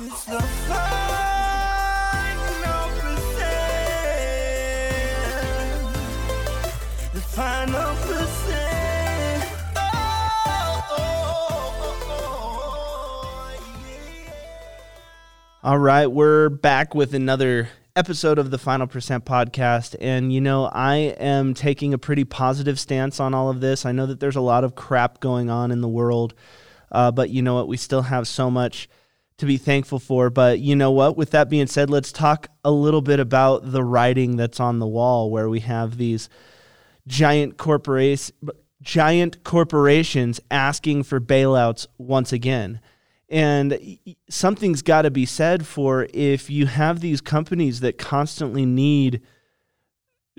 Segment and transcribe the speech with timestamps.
[0.00, 0.40] It's the
[7.20, 9.44] final percent.
[9.74, 13.60] Oh, oh, oh.
[15.64, 19.96] All right, we're back with another episode of the Final Percent podcast.
[20.00, 23.84] And, you know, I am taking a pretty positive stance on all of this.
[23.84, 26.34] I know that there's a lot of crap going on in the world,
[26.92, 27.66] uh, but you know what?
[27.66, 28.88] We still have so much
[29.38, 30.30] to be thankful for.
[30.30, 31.16] But you know what?
[31.16, 34.86] With that being said, let's talk a little bit about the writing that's on the
[34.86, 36.28] wall where we have these
[37.06, 38.32] giant corporations
[38.80, 42.80] giant corporations asking for bailouts once again.
[43.28, 43.98] And
[44.30, 49.20] something's got to be said for if you have these companies that constantly need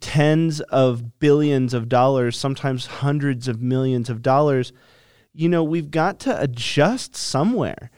[0.00, 4.72] tens of billions of dollars, sometimes hundreds of millions of dollars,
[5.34, 7.90] you know, we've got to adjust somewhere.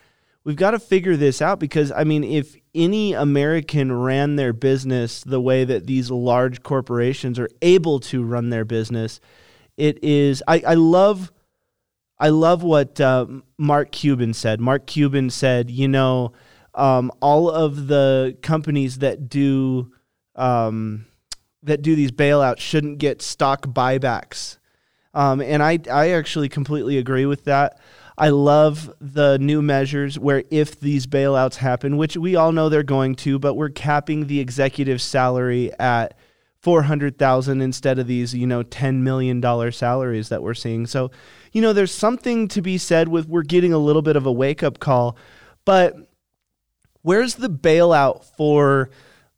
[0.45, 5.23] We've got to figure this out because, I mean, if any American ran their business
[5.23, 9.21] the way that these large corporations are able to run their business,
[9.77, 11.33] it is, I, I love.
[12.19, 13.27] I love what uh,
[13.59, 14.61] Mark Cuban said.
[14.61, 16.33] Mark Cuban said, you know,
[16.73, 19.93] um, all of the companies that do
[20.37, 21.07] um,
[21.65, 24.59] that do these bailouts shouldn't get stock buybacks.
[25.15, 27.79] Um, and I, I actually completely agree with that.
[28.17, 32.83] I love the new measures where if these bailouts happen, which we all know they're
[32.83, 36.15] going to, but we're capping the executive salary at
[36.63, 40.87] 400,000 instead of these, you know, 10 million dollar salaries that we're seeing.
[40.87, 41.11] So,
[41.53, 44.33] you know, there's something to be said with we're getting a little bit of a
[44.33, 45.17] wake up call,
[45.65, 45.97] but
[47.03, 48.91] where's the bailout for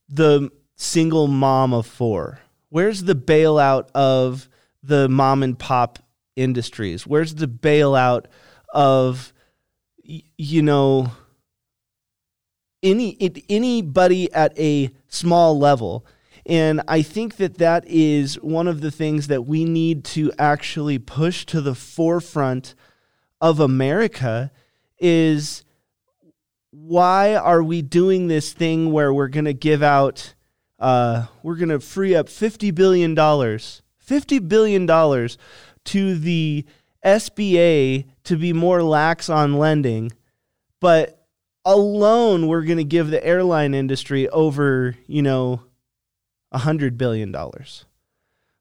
[0.09, 2.41] the single mom of 4?
[2.69, 4.49] Where's the bailout of
[4.83, 6.01] the mom and pop
[6.37, 7.07] industries?
[7.07, 8.27] Where's the bailout
[8.75, 9.33] of
[10.03, 11.13] you know
[12.83, 16.05] any it, anybody at a small level?
[16.47, 20.99] And I think that that is one of the things that we need to actually
[20.99, 22.75] push to the forefront
[23.41, 24.51] of America
[24.99, 25.65] is
[26.71, 30.35] why are we doing this thing where we're going to give out
[30.79, 35.39] uh, we're going to free up 50 billion dollars 50 billion dollars
[35.85, 36.67] to the
[37.05, 40.13] SBA to be more lax on lending
[40.81, 41.27] but
[41.65, 45.61] alone we're going to give the airline industry over you know
[46.55, 47.35] a $100 billion.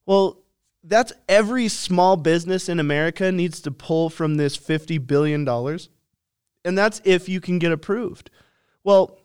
[0.06, 0.40] Well,
[0.84, 5.48] that's every small business in America needs to pull from this $50 billion.
[6.66, 8.30] And that's if you can get approved.
[8.84, 9.20] Well,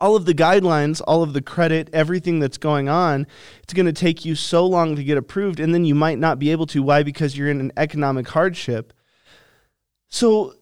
[0.00, 3.26] all of the guidelines, all of the credit, everything that's going on,
[3.62, 5.60] it's going to take you so long to get approved.
[5.60, 6.82] And then you might not be able to.
[6.82, 7.02] Why?
[7.02, 8.92] Because you're in an economic hardship.
[10.08, 10.54] So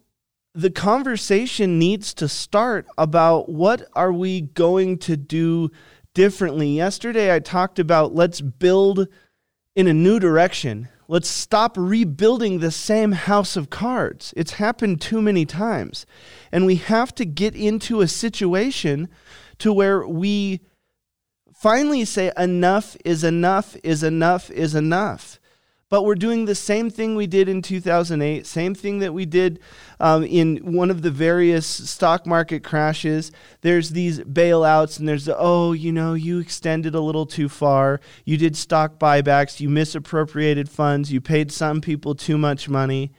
[0.54, 5.70] the conversation needs to start about what are we going to do
[6.14, 6.76] differently.
[6.76, 9.06] Yesterday, I talked about let's build
[9.76, 10.88] in a new direction.
[11.10, 14.34] Let's stop rebuilding the same house of cards.
[14.36, 16.04] It's happened too many times.
[16.52, 19.08] And we have to get into a situation
[19.56, 20.60] to where we
[21.54, 25.40] finally say enough is enough is enough is enough.
[25.90, 29.58] But we're doing the same thing we did in 2008, same thing that we did
[29.98, 33.32] um, in one of the various stock market crashes.
[33.62, 38.00] There's these bailouts, and there's the, oh, you know, you extended a little too far.
[38.26, 39.60] You did stock buybacks.
[39.60, 41.10] You misappropriated funds.
[41.10, 43.12] You paid some people too much money.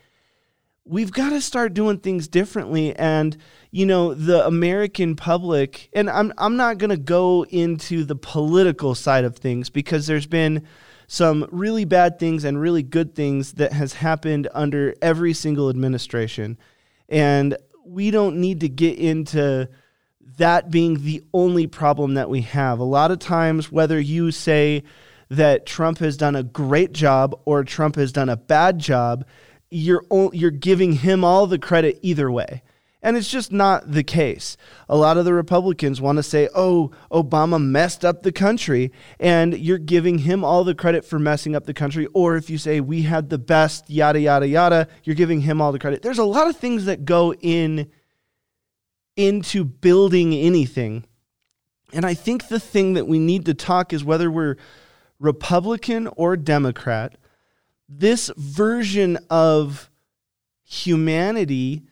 [0.85, 2.95] We've got to start doing things differently.
[2.95, 3.35] And,
[3.71, 8.93] you know, the American public, and I'm, I'm not going to go into the political
[8.93, 10.67] side of things because there's been
[11.11, 16.55] some really bad things and really good things that has happened under every single administration.
[17.09, 19.67] And we don't need to get into
[20.37, 22.77] that being the only problem that we have.
[22.77, 24.83] A lot of times, whether you say
[25.29, 29.25] that Trump has done a great job or Trump has done a bad job,
[29.71, 32.61] you're, you're giving him all the credit either way.
[33.01, 34.57] And it's just not the case.
[34.89, 39.57] A lot of the Republicans want to say, oh, Obama messed up the country, and
[39.57, 42.07] you're giving him all the credit for messing up the country.
[42.13, 45.71] Or if you say, we had the best, yada, yada, yada, you're giving him all
[45.71, 46.01] the credit.
[46.01, 47.89] There's a lot of things that go in
[49.15, 51.05] into building anything.
[51.93, 54.57] And I think the thing that we need to talk is whether we're
[55.19, 57.17] Republican or Democrat,
[57.87, 59.89] this version of
[60.63, 61.83] humanity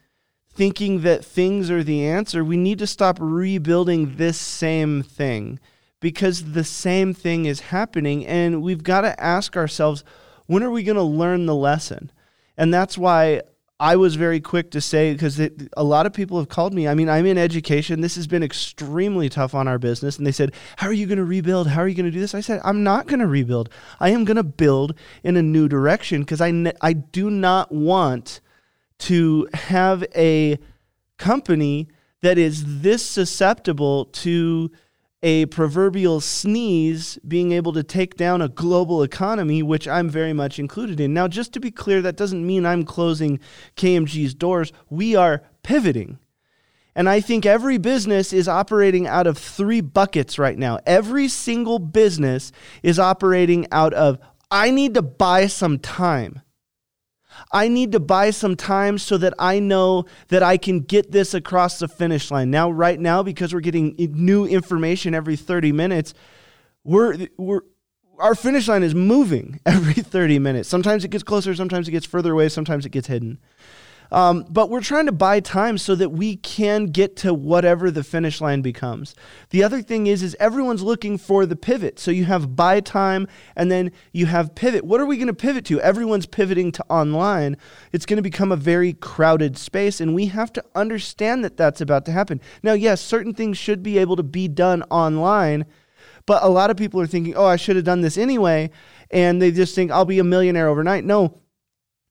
[0.58, 5.60] thinking that things are the answer, we need to stop rebuilding this same thing
[6.00, 8.26] because the same thing is happening.
[8.26, 10.04] And we've got to ask ourselves,
[10.48, 12.12] when are we going to learn the lesson?
[12.58, 13.42] And that's why
[13.80, 16.88] I was very quick to say because a lot of people have called me.
[16.88, 18.02] I mean, I'm in education.
[18.02, 20.18] This has been extremely tough on our business.
[20.18, 21.68] And they said, How are you going to rebuild?
[21.68, 22.34] How are you going to do this?
[22.34, 23.70] I said, I'm not going to rebuild.
[24.00, 27.72] I am going to build in a new direction because I, ne- I do not
[27.72, 28.42] want
[29.00, 30.58] to have a
[31.18, 31.88] company
[32.22, 34.72] that is this susceptible to
[35.24, 40.60] a proverbial sneeze being able to take down a global economy, which I'm very much
[40.60, 41.14] included in.
[41.14, 43.40] Now, just to be clear, that doesn't mean I'm closing
[43.76, 44.72] KMG's doors.
[44.90, 46.20] We are pivoting.
[46.96, 50.80] And I think every business is operating out of three buckets right now.
[50.86, 52.52] Every single business
[52.82, 54.20] is operating out of,
[54.50, 56.42] I need to buy some time.
[57.52, 61.34] I need to buy some time so that I know that I can get this
[61.34, 62.52] across the finish line.
[62.52, 66.14] Now, right now, because we're getting new information every 30 minutes,
[66.84, 67.62] we're, we're,
[68.20, 70.70] our finish line is moving every 30 minutes.
[70.70, 73.40] Sometimes it gets closer, sometimes it gets further away, sometimes it gets hidden.
[74.12, 78.04] Um, but we're trying to buy time so that we can get to whatever the
[78.04, 79.16] finish line becomes.
[79.50, 82.00] The other thing is, is everyone's looking for the pivot.
[82.00, 84.86] So you have buy time and then you have pivot.
[84.86, 85.82] What are we going to pivot to?
[85.82, 87.58] Everyone's pivoting to online.
[87.92, 91.82] It's going to become a very crowded space, and we have to understand that that's
[91.82, 92.42] about to happen.
[92.64, 95.66] Now, yes, certain things should be able to be done online,
[96.26, 98.70] but a lot of people are thinking, oh, I should have done this anyway.
[99.12, 101.06] And they just think, I'll be a millionaire overnight.
[101.06, 101.40] No,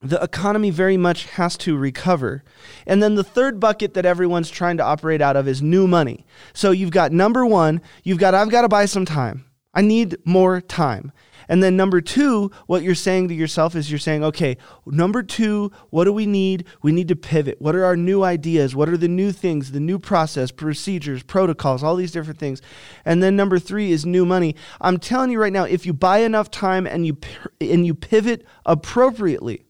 [0.01, 2.43] the economy very much has to recover.
[2.85, 6.25] And then the third bucket that everyone's trying to operate out of is new money.
[6.53, 9.45] So you've got number one, you've got, I've got to buy some time.
[9.73, 11.11] I need more time.
[11.49, 15.71] And then number two, what you're saying to yourself is you're saying, okay, number two,
[15.91, 16.65] what do we need?
[16.81, 17.61] We need to pivot.
[17.61, 18.75] What are our new ideas?
[18.75, 22.61] What are the new things, the new process, procedures, protocols, all these different things?
[23.05, 24.55] And then number three is new money.
[24.81, 27.17] I'm telling you right now, if you buy enough time and you
[27.61, 29.66] and you pivot appropriately,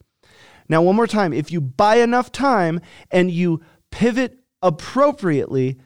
[0.69, 2.81] now, one more time if you buy enough time
[3.11, 3.61] and you
[3.91, 5.77] pivot appropriately,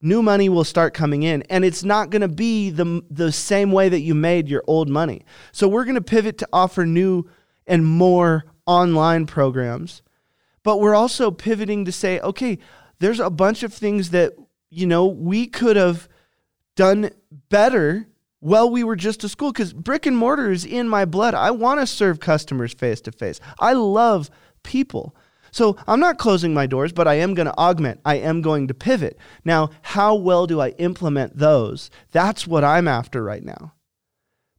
[0.00, 1.42] new money will start coming in.
[1.42, 4.88] And it's not going to be the, the same way that you made your old
[4.88, 5.24] money.
[5.52, 7.28] So, we're going to pivot to offer new
[7.66, 10.02] and more online programs.
[10.62, 12.58] But we're also pivoting to say, okay,
[12.98, 14.32] there's a bunch of things that,
[14.70, 16.08] you know, we could have
[16.74, 17.10] done
[17.48, 18.08] better
[18.46, 21.34] well, we were just a school because brick and mortar is in my blood.
[21.34, 23.40] I want to serve customers face to face.
[23.58, 24.30] I love
[24.62, 25.16] people.
[25.50, 28.00] So I'm not closing my doors, but I am going to augment.
[28.04, 29.18] I am going to pivot.
[29.44, 31.90] Now, how well do I implement those?
[32.12, 33.72] That's what I'm after right now.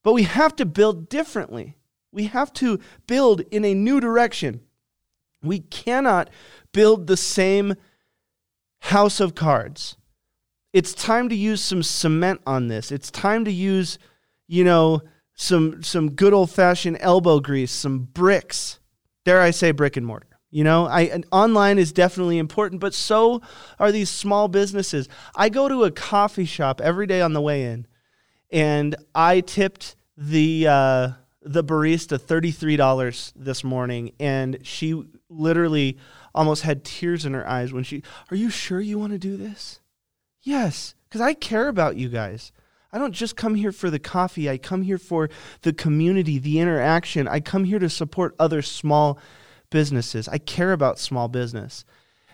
[0.03, 1.77] But we have to build differently.
[2.11, 4.59] We have to build in a new direction.
[5.41, 6.29] We cannot
[6.73, 7.75] build the same
[8.79, 9.95] house of cards
[10.73, 12.91] it's time to use some cement on this.
[12.91, 13.97] It's time to use,
[14.47, 15.01] you know,
[15.33, 18.79] some some good old fashioned elbow grease, some bricks.
[19.23, 20.27] Dare I say brick and mortar?
[20.49, 23.41] You know, I online is definitely important, but so
[23.79, 25.09] are these small businesses.
[25.35, 27.85] I go to a coffee shop every day on the way in,
[28.51, 31.09] and I tipped the uh,
[31.41, 35.97] the barista thirty three dollars this morning, and she literally
[36.33, 38.03] almost had tears in her eyes when she.
[38.31, 39.81] Are you sure you want to do this?
[40.47, 42.53] Yes, because I care about you guys.
[42.93, 44.49] I don't just come here for the coffee.
[44.49, 45.29] I come here for
[45.63, 47.27] the community, the interaction.
[47.27, 49.19] I come here to support other small
[49.71, 50.29] businesses.
[50.29, 51.83] I care about small business.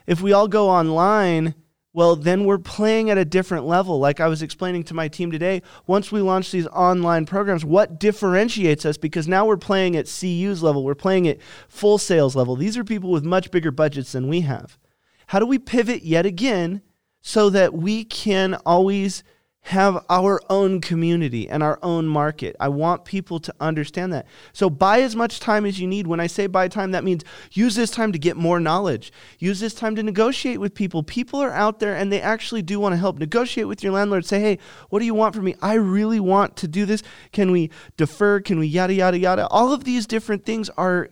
[0.06, 1.56] If we all go online,
[1.92, 3.98] well, then we're playing at a different level.
[3.98, 8.00] Like I was explaining to my team today, once we launch these online programs, what
[8.00, 8.96] differentiates us?
[8.96, 12.56] Because now we're playing at CU's level, we're playing at Full Sail's level.
[12.56, 14.78] These are people with much bigger budgets than we have.
[15.26, 16.84] How do we pivot yet again
[17.24, 19.24] so that we can always
[19.62, 22.54] have our own community and our own market.
[22.60, 24.28] I want people to understand that.
[24.52, 26.06] So buy as much time as you need.
[26.06, 29.14] When I say buy time, that means use this time to get more knowledge.
[29.40, 31.02] Use this time to negotiate with people.
[31.02, 33.18] People are out there and they actually do want to help.
[33.20, 34.26] Negotiate with your landlord.
[34.26, 35.56] Say, hey, what do you want from me?
[35.62, 37.02] I really want to do this.
[37.32, 38.42] Can we defer?
[38.42, 39.48] Can we yada yada yada?
[39.48, 41.08] All of these different things are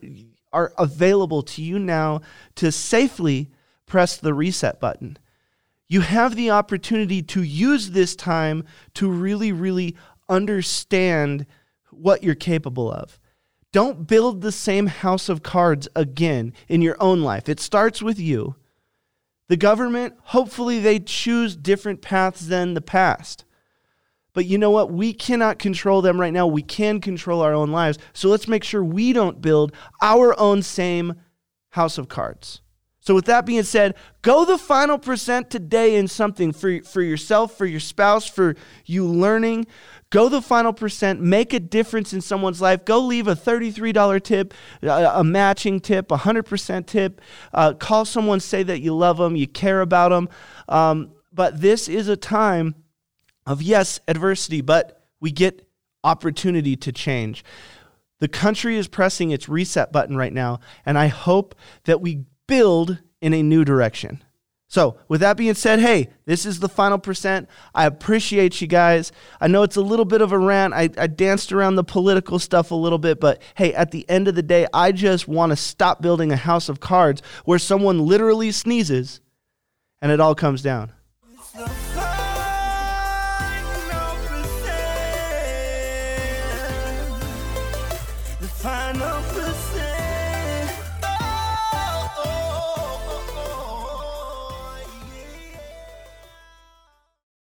[0.51, 2.19] are available to you now
[2.55, 3.49] to safely
[3.85, 5.17] press the reset button
[5.91, 9.93] you have the opportunity to use this time to really, really
[10.29, 11.45] understand
[11.89, 13.19] what you're capable of.
[13.73, 17.49] Don't build the same house of cards again in your own life.
[17.49, 18.55] It starts with you.
[19.49, 23.43] The government, hopefully, they choose different paths than the past.
[24.31, 24.93] But you know what?
[24.93, 26.47] We cannot control them right now.
[26.47, 27.97] We can control our own lives.
[28.13, 31.15] So let's make sure we don't build our own same
[31.71, 32.61] house of cards.
[33.03, 37.57] So, with that being said, go the final percent today in something for, for yourself,
[37.57, 38.55] for your spouse, for
[38.85, 39.65] you learning.
[40.11, 42.85] Go the final percent, make a difference in someone's life.
[42.85, 44.53] Go leave a $33 tip,
[44.83, 47.21] a, matching tip, a 100% tip.
[47.53, 50.29] Uh, call someone, say that you love them, you care about them.
[50.67, 52.75] Um, but this is a time
[53.47, 55.65] of, yes, adversity, but we get
[56.03, 57.43] opportunity to change.
[58.19, 61.55] The country is pressing its reset button right now, and I hope
[61.85, 64.21] that we build in a new direction.
[64.67, 67.47] So, with that being said, hey, this is the final percent.
[67.73, 69.13] I appreciate you guys.
[69.39, 70.73] I know it's a little bit of a rant.
[70.73, 74.27] I, I danced around the political stuff a little bit, but hey, at the end
[74.27, 78.05] of the day, I just want to stop building a house of cards where someone
[78.05, 79.21] literally sneezes
[80.01, 80.91] and it all comes down.